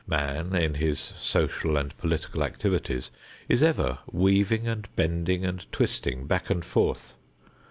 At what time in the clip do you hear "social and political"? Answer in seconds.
1.19-2.41